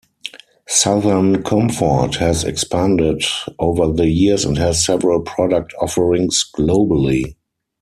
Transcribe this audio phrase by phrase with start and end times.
[0.67, 3.23] Southern Comfort has expanded
[3.59, 7.35] over the years and has several product offerings globally.